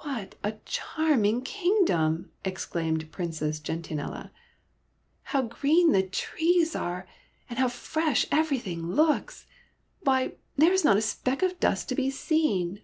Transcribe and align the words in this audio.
''What 0.00 0.32
a 0.42 0.54
charming 0.64 1.42
kingdom!" 1.42 2.32
exclaimed 2.44 3.12
Princess 3.12 3.60
Gentianella." 3.60 4.32
How 5.30 5.42
green 5.42 5.92
the 5.92 6.02
trees 6.02 6.72
SOMEBODY 6.72 6.94
ELSE'S 6.96 7.06
PRINCE 7.06 7.44
89 7.46 7.46
are, 7.46 7.46
and 7.50 7.58
how 7.60 7.68
fresh 7.68 8.26
everything 8.32 8.82
looks! 8.90 9.46
Why, 10.00 10.32
there 10.56 10.72
is 10.72 10.84
not 10.84 10.96
a 10.96 11.00
speck 11.00 11.44
of 11.44 11.60
dust 11.60 11.88
to 11.90 11.94
be 11.94 12.10
seen." 12.10 12.82